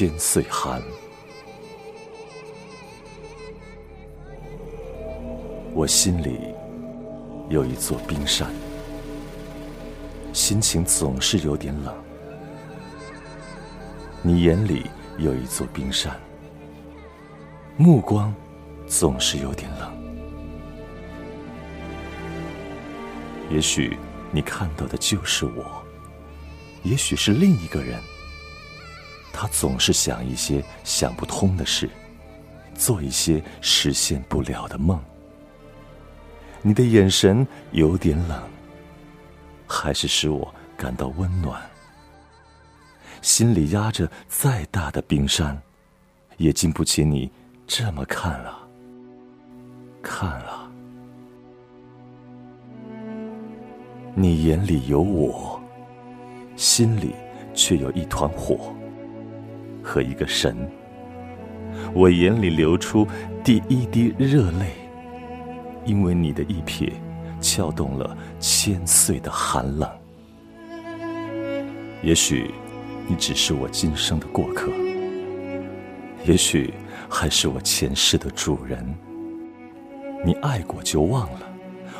[0.00, 0.82] 千岁寒。
[5.74, 6.54] 我心里
[7.50, 8.50] 有一座冰山，
[10.32, 11.94] 心情总是有点冷。
[14.22, 16.18] 你眼里有一座冰山，
[17.76, 18.34] 目光
[18.86, 19.92] 总是有点冷。
[23.50, 23.98] 也许
[24.32, 25.84] 你看到的就是我，
[26.84, 28.00] 也许是另一个人。
[29.32, 31.88] 他总是想一些想不通的事，
[32.74, 35.00] 做一些实现不了的梦。
[36.62, 38.42] 你的眼神有点冷，
[39.66, 41.60] 还是使我感到温暖。
[43.22, 45.60] 心里压着再大的冰山，
[46.36, 47.30] 也经不起你
[47.66, 48.58] 这么看了，
[50.02, 50.70] 看了。
[54.14, 55.60] 你眼里有我，
[56.56, 57.14] 心里
[57.54, 58.74] 却有一团火
[59.82, 60.56] 和一个神。
[61.94, 63.06] 我眼里流出
[63.42, 64.72] 第一滴热泪，
[65.84, 66.92] 因为你的一瞥，
[67.40, 69.88] 撬动了千岁的寒冷。
[72.02, 72.50] 也许。
[73.08, 74.70] 你只是我今生的过客，
[76.24, 76.72] 也许
[77.08, 78.86] 还是我前世的主人。
[80.24, 81.40] 你爱过就忘了，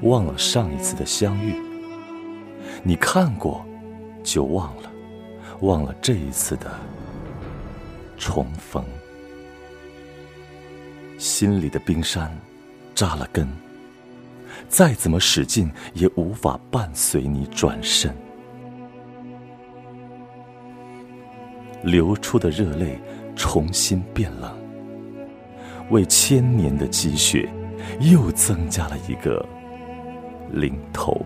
[0.00, 1.52] 忘了上一次的相遇；
[2.82, 3.62] 你看过
[4.22, 4.90] 就忘了，
[5.60, 6.72] 忘了这一次的
[8.16, 8.84] 重逢。
[11.18, 12.30] 心里的冰山
[12.94, 13.48] 扎了根，
[14.68, 18.14] 再怎么使劲也无法伴随你转身。
[21.82, 22.98] 流出的热泪
[23.36, 24.56] 重新变冷，
[25.90, 27.48] 为千年的积雪
[28.00, 29.44] 又增加了一个
[30.50, 31.24] 零头。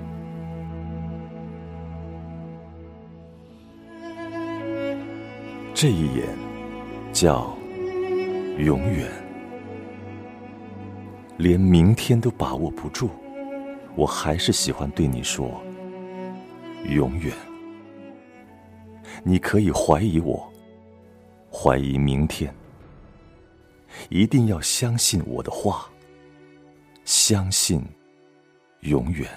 [5.75, 6.27] 这一眼
[7.13, 7.57] 叫
[8.59, 9.11] 永远，
[11.37, 13.09] 连明天都把握不住，
[13.97, 15.61] 我还是喜欢对你说
[16.85, 17.33] 永远。
[19.25, 20.53] 你可以怀疑我，
[21.51, 22.55] 怀疑明天，
[24.11, 25.91] 一定要相信我的话，
[27.05, 27.83] 相信
[28.81, 29.29] 永远，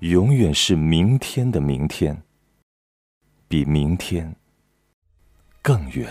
[0.00, 2.20] 永远是明天的明天，
[3.46, 4.34] 比明天
[5.62, 6.08] 更远。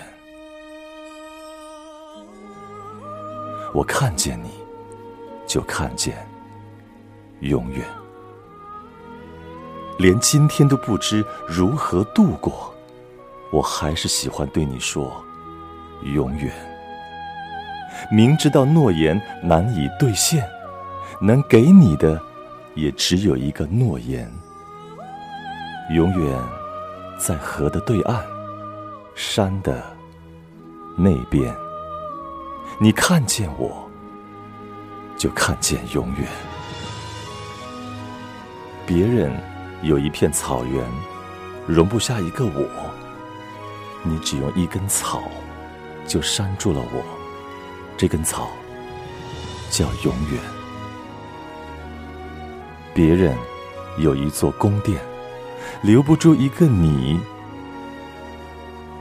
[3.73, 4.49] 我看见你，
[5.47, 6.15] 就看见
[7.41, 7.85] 永远。
[9.97, 12.73] 连今天都不知如何度过，
[13.51, 15.11] 我还是喜欢对你说
[16.03, 16.51] 永远。
[18.11, 20.47] 明知道诺言难以兑现，
[21.21, 22.21] 能给你的
[22.75, 24.31] 也只有一个诺言。
[25.91, 26.41] 永远
[27.19, 28.23] 在河的对岸，
[29.15, 29.83] 山的
[30.97, 31.53] 那边。
[32.81, 33.89] 你看见我，
[35.17, 36.27] 就看见永远。
[38.85, 39.31] 别人。
[39.81, 40.85] 有一片草原，
[41.65, 42.67] 容不下一个我。
[44.03, 45.23] 你只用一根草，
[46.05, 47.01] 就拴住了我。
[47.95, 48.49] 这根草
[49.69, 50.41] 叫永远。
[52.93, 53.33] 别人
[53.99, 54.99] 有一座宫殿，
[55.81, 57.17] 留不住一个你。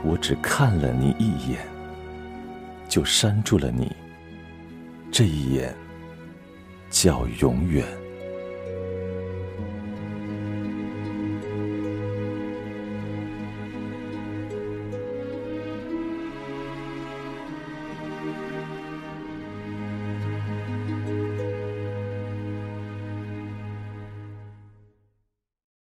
[0.01, 1.59] 我只看了你一眼，
[2.89, 3.95] 就拴住了你。
[5.11, 5.73] 这一眼
[6.89, 8.08] 叫永远。